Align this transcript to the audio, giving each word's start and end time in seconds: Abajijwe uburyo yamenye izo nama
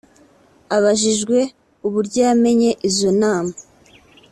Abajijwe 0.75 1.37
uburyo 1.87 2.19
yamenye 2.27 2.69
izo 2.87 3.09
nama 3.21 3.53